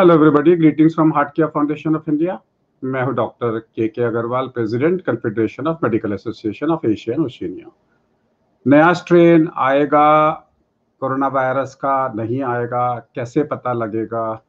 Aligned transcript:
Hello 0.00 0.14
everybody 0.14 0.54
greetings 0.56 0.94
from 0.94 1.12
Heart 1.14 1.28
Care 1.28 1.48
Foundation 1.48 1.96
of 1.96 2.10
India 2.10 2.38
मैं 2.82 3.02
हूँ 3.02 3.14
doctor 3.14 3.58
K 3.58 3.88
K 3.88 4.02
Agarwal 4.02 4.46
president 4.46 5.00
Confederation 5.02 5.66
of 5.66 5.78
Medical 5.82 6.12
Association 6.12 6.70
of 6.70 6.86
Asia 6.86 7.16
and 7.16 7.24
Oceania 7.24 7.70
नया 8.66 8.92
strain 8.92 9.48
आएगा 9.56 10.30
corona 11.00 11.28
virus 11.28 11.74
का 11.74 12.12
नहीं 12.12 12.42
आएगा, 12.42 12.98
कैसे 13.14 13.42
पता 13.42 13.72
लगेगा? 13.72 14.44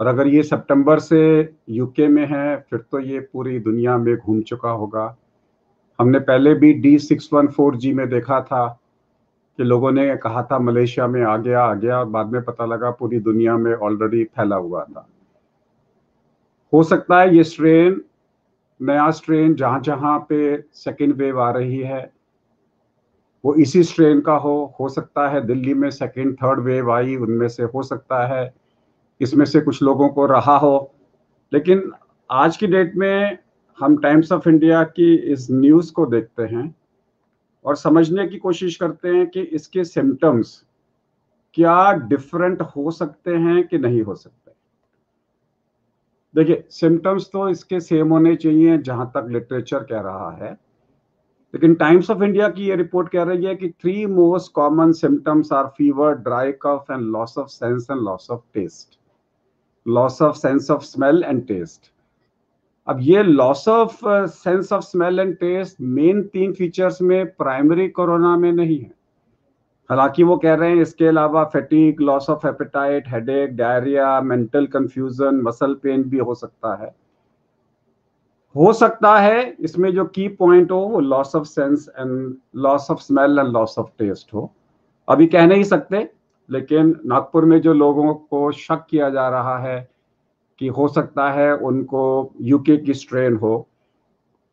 और 0.00 0.06
अगर 0.06 0.26
ये 0.26 0.42
सितंबर 0.42 0.98
से 0.98 1.54
यूके 1.70 2.08
में 2.08 2.26
है, 2.26 2.56
फिर 2.70 2.78
तो 2.78 3.00
ये 3.00 3.20
पूरी 3.20 3.58
दुनिया 3.58 3.96
में 3.98 4.16
घूम 4.16 4.40
चुका 4.42 4.70
होगा। 4.70 5.16
हमने 6.00 6.18
पहले 6.18 6.54
भी 6.54 6.72
D 6.72 6.98
six 6.98 7.28
one 7.32 7.48
four 7.48 7.76
G 7.76 7.92
में 7.92 8.08
देखा 8.08 8.40
था। 8.40 8.80
कि 9.58 9.64
लोगों 9.64 9.90
ने 9.92 10.16
कहा 10.16 10.42
था 10.42 10.58
मलेशिया 10.58 11.06
में 11.06 11.22
आ 11.22 11.36
गया 11.36 11.62
आ 11.62 11.74
गया, 11.74 12.02
बाद 12.04 12.26
में 12.26 12.42
पता 12.42 12.64
लगा 12.64 12.90
पूरी 12.90 13.18
दुनिया 13.20 13.56
में 13.56 13.72
ऑलरेडी 13.74 14.24
फैला 14.24 14.56
हुआ 14.56 14.84
था। 14.84 15.06
हो 16.72 16.82
सकता 16.82 17.20
है 17.20 17.36
ये 17.36 17.44
स्ट्रेन 17.44 18.00
नया 18.80 19.10
स्ट्रेन 19.10 19.54
जहाँ 19.54 19.80
जहाँ 19.80 20.18
पे 20.18 20.64
सेकेंड 20.72 21.14
वेव 21.16 21.40
आ 21.40 21.50
रही 21.50 21.78
है, 21.78 22.12
वो 23.44 23.54
इसी 23.54 23.82
स्ट्रेन 23.82 24.20
का 24.20 24.34
हो। 24.34 24.74
हो 24.80 24.88
सकता 24.88 25.28
है 25.28 25.40
दिल्ली 25.40 25.74
में 25.74 25.90
सेकेंड 25.90 26.34
थर्ड 26.34 26.60
वेव 26.60 26.90
आई, 26.92 27.16
उनमें 27.16 27.48
से 27.48 27.62
हो 27.62 27.82
सकता 27.82 28.26
है, 28.26 28.54
इसमें 29.20 29.44
से 29.44 29.60
कुछ 29.60 29.82
लोगों 29.82 30.08
को 30.08 30.26
रहा 30.26 30.56
हो। 30.56 30.94
लेकिन 31.52 31.92
आज 32.30 32.56
की 32.56 32.66
डेट 32.66 32.96
में 32.96 33.38
हम 33.78 33.96
टाइम्स 33.96 34.32
ऑफ़ 34.32 34.48
इंडिया 34.48 34.82
की 34.84 35.14
इस 35.32 35.46
न्यूज़ 35.50 35.92
को 35.92 36.06
देखते 36.06 36.42
हैं 36.42 36.74
और 37.64 37.76
समझने 37.76 38.26
की 38.28 38.38
कोशिश 38.38 38.76
करते 38.76 39.08
हैं 39.08 39.26
कि 39.26 39.40
इसके 39.40 39.84
सिम्टम्स 39.84 40.62
क्या 41.56 41.92
डिफरेंट 42.08 42.62
हो 42.76 42.90
सकते 42.90 43.34
हैं 43.36 43.66
कि 43.68 43.78
नहीं 43.78 44.02
हो 44.02 44.14
सकते। 44.14 44.52
देखिए 46.34 46.64
सिम्टम्स 46.70 47.28
तो 47.32 47.48
इसके 47.48 47.80
सेम 47.80 48.08
होने 48.08 48.34
चाहिए 48.36 48.78
जहाँ 48.78 49.10
तक 49.16 49.26
लिटरेचर 49.30 49.82
कह 49.82 50.00
रहा 50.00 50.30
है। 50.36 50.52
लेकिन 51.54 51.74
टाइम्स 51.74 52.10
ऑफ़ 52.10 52.22
इंडिया 52.22 52.48
की 52.48 52.66
ये 52.68 52.76
रिपोर्ट 52.76 53.08
कह 53.08 53.22
रही 53.22 53.44
है 53.44 53.54
कि 53.54 53.68
three 53.70 54.04
most 54.06 54.52
common 54.52 54.92
symptoms 54.92 55.52
are 55.52 55.66
fever 55.76 56.14
dry 56.18 56.52
cough 56.62 56.86
and 56.90 57.02
loss 57.02 57.38
of 57.38 57.48
sense 57.48 57.86
and 57.90 58.00
loss 58.00 58.26
of 58.30 58.40
taste 58.54 58.98
loss 59.86 60.20
of 60.22 60.36
sense 60.36 60.70
of 60.70 60.82
smell 60.82 61.22
and 61.24 61.46
taste 61.46 61.92
अब 62.86 62.98
ये 63.00 63.22
loss 63.22 63.68
of 63.68 64.00
sense 64.26 64.72
of 64.72 64.82
smell 64.82 65.20
and 65.20 65.34
taste 65.36 65.76
main 65.80 66.22
तीन 66.22 66.52
features 66.52 67.00
में 67.02 67.26
primary 67.26 67.88
corona 67.88 68.36
में 68.36 68.52
नहीं 68.52 68.78
है। 68.80 68.92
हालाँकि 69.90 70.22
वो 70.22 70.36
कह 70.36 70.54
रहे 70.54 70.70
हैं 70.70 70.82
इसके 70.82 71.06
अलावा 71.06 71.44
fatigue 71.44 72.00
loss 72.00 72.28
of 72.30 72.46
appetite 72.46 73.08
headache 73.08 73.56
diarrhoea 73.56 74.20
mental 74.20 74.66
confusion 74.66 75.40
muscle 75.44 75.74
pain 75.74 76.02
भी 76.02 76.18
हो 76.18 76.34
सकता 76.34 76.74
है। 76.74 76.94
हो 78.54 78.72
सकता 78.72 79.18
है 79.20 79.56
इसमें 79.60 79.92
जो 79.94 80.04
की 80.04 80.28
पॉइंट 80.28 80.70
हो, 80.70 80.78
वो 80.78 81.00
loss 81.00 81.34
of 81.36 81.44
sense 81.44 81.88
and 81.98 82.36
loss 82.56 82.90
of 82.90 83.00
smell 83.00 83.38
and 83.38 83.48
loss 83.48 83.74
of 83.78 83.88
taste 83.98 84.34
हो। 84.34 84.50
अभी 85.08 85.26
कह 85.26 85.46
नहीं 85.46 85.62
सकते, 85.62 86.08
लेकिन 86.50 87.00
नागपुर 87.06 87.44
में 87.44 87.60
जो 87.60 87.72
लोगों 87.74 88.14
को 88.14 88.50
शक 88.52 88.86
किया 88.90 89.10
जा 89.10 89.28
रहा 89.28 89.58
है 89.58 89.93
कि 90.60 90.66
हो 90.68 90.88
सकता 90.88 91.30
है 91.32 91.52
उनको 91.56 92.02
यूके 92.42 92.76
की 92.76 92.94
स्ट्रेन 92.94 93.36
हो। 93.36 93.54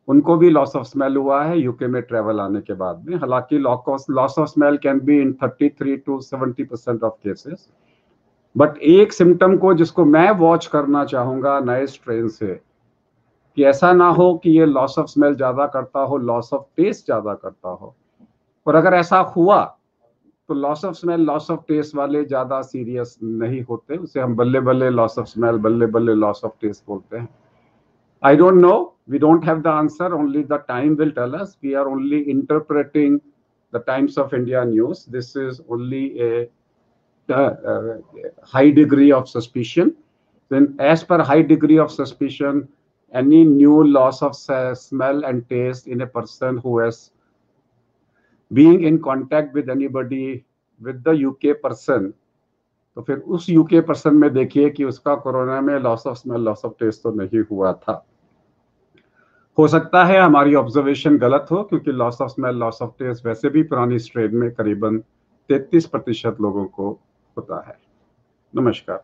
उनको 0.08 0.36
भी 0.36 0.50
लॉस 0.50 0.74
ऑफ़ 0.76 0.86
स्मेल 0.86 1.16
हुआ 1.16 1.42
है 1.44 1.58
यूके 1.58 1.86
में 1.86 2.00
ट्रेवल 2.02 2.40
आने 2.40 2.60
के 2.60 2.74
बाद 2.74 3.04
में 3.08 3.16
हालाँकि 3.16 3.58
loss 3.58 4.38
of 4.38 4.48
smell 4.48 4.76
can 4.78 5.00
be 5.00 5.20
in 5.22 5.32
33 5.34 5.96
to 6.06 6.20
70 6.22 6.64
percent 6.64 7.02
of 7.02 7.14
cases 7.24 7.68
but 8.54 8.78
एक 8.78 9.12
सिम्टम 9.12 9.56
को 9.56 9.72
जिसको 9.74 10.04
मैं 10.04 10.30
वॉच 10.38 10.66
करना 10.66 11.04
चाहूँगा 11.04 11.58
नए 11.60 11.86
स्ट्रेन 11.86 12.28
से, 12.28 12.54
कि 13.56 13.64
ऐसा 13.64 13.92
ना 13.92 14.08
हो 14.10 14.34
कि 14.44 14.50
ये 14.50 14.66
लॉस 14.66 14.98
ऑफ़ 14.98 15.06
स्मेल 15.06 15.34
ज़्यादा 15.34 15.66
करता 15.66 16.00
हो 16.00 16.16
लॉस 16.18 16.52
ऑफ़ 16.52 16.62
टेस्ट 16.76 17.04
ज़्यादा 17.06 17.34
करता 17.34 17.68
हो। 17.70 17.94
और 18.66 18.74
अगर 18.74 18.94
ऐसा 18.94 19.18
हुआ 19.36 19.62
तो 20.52 20.56
loss 20.60 20.84
of 20.84 20.94
smell 20.94 21.20
loss 21.26 21.50
of 21.50 21.60
taste 21.68 21.94
वाले 21.96 22.24
ज़्यादा 22.24 22.60
सीरियस 22.62 23.16
नहीं 23.22 23.62
होते, 23.64 23.96
उसे 23.96 24.20
हम 24.20 24.34
बल्ले 24.36 24.60
बल्ले 24.60 24.88
लॉस 24.90 25.18
ऑफ़ 25.18 25.26
स्मेल 25.26 25.56
बल्ले 25.66 25.86
बल्ले 25.94 26.14
लॉस 26.14 26.40
ऑफ़ 26.44 26.52
टेस्ट 26.62 26.82
बोलते 26.88 27.16
हैं। 27.16 27.28
I 28.22 28.36
don't 28.36 28.60
know 28.62 28.72
we 29.10 29.18
don't 29.18 29.44
have 29.44 29.60
the 29.60 29.66
answer 29.66 30.12
only 30.14 30.42
the 30.44 30.62
time 30.68 30.94
will 30.96 31.10
tell 31.10 31.34
us 31.38 31.56
we 31.64 31.72
are 31.74 31.86
only 31.86 32.18
interpreting 32.34 33.18
the 33.74 33.82
Times 33.86 34.18
of 34.18 34.34
India 34.36 34.64
news 34.64 35.04
this 35.12 35.36
is 35.36 35.60
only 35.70 36.04
a 36.06 36.48
high 38.52 38.70
degree 38.76 39.10
of 39.12 39.28
suspicion. 39.28 39.94
Then 40.50 40.64
as 40.78 41.02
per 41.04 41.18
high 41.22 41.42
degree 41.42 41.78
of 41.78 41.90
suspicion, 41.90 42.68
any 43.12 43.42
new 43.44 43.84
loss 43.84 44.22
of 44.22 44.34
smell 44.34 45.24
and 45.24 45.48
taste 45.48 45.86
in 45.86 46.02
a 46.02 46.06
person 46.06 46.58
who 46.64 46.78
has 46.78 46.98
being 48.52 48.82
in 48.88 48.96
contact 48.98 49.54
with 49.54 49.68
anybody, 49.68 50.44
with 50.80 51.02
the 51.04 51.12
UK 51.20 51.54
person 51.64 52.12
तो 52.96 53.02
फिर 53.02 53.16
उस 53.16 53.48
UK 53.50 53.80
person 53.80 54.14
में 54.14 54.32
देखिए 54.34 54.70
कि 54.70 54.84
उसका 54.84 55.14
corona 55.14 55.60
में 55.60 55.78
loss 55.78 56.06
of 56.06 56.16
smell 56.18 56.40
loss 56.40 56.64
of 56.64 56.72
taste 56.80 57.02
तो 57.02 57.12
नहीं 57.12 57.42
हुआ 57.50 57.72
था। 57.72 58.06
हो 59.58 59.68
सकता 59.68 60.04
है 60.04 60.20
हमारी 60.20 60.54
ऑब्जर्वेशन 60.54 61.16
गलत 61.18 61.46
हो, 61.50 61.62
क्योंकि 61.62 61.92
loss 61.92 62.20
of 62.20 62.30
smell 62.30 62.54
loss 62.54 62.82
of 62.82 62.90
taste 62.98 63.26
वैसे 63.26 63.48
भी 63.48 63.62
पुरानी 63.62 63.98
स्ट्रेन 63.98 64.36
में 64.36 64.50
करीबन 64.50 64.98
33 65.50 65.86
प्रतिशत 65.86 66.36
लोगों 66.40 66.64
को 66.64 66.90
होता 67.36 67.64
है। 67.68 67.78
नमस्कार। 68.54 69.02